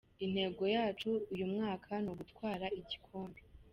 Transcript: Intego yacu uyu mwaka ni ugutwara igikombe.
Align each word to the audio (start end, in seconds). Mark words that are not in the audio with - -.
Intego 0.25 0.63
yacu 0.75 1.09
uyu 1.33 1.45
mwaka 1.53 1.91
ni 2.03 2.09
ugutwara 2.13 2.65
igikombe. 2.79 3.39